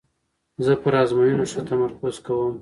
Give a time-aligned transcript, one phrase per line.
[0.65, 2.53] زه پر آزموینو ښه تمرکز کوم.